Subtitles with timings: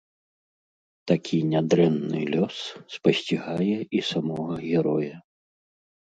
[1.09, 2.57] Такі нядрэнны лёс
[2.95, 5.15] спасцігае і самога героя.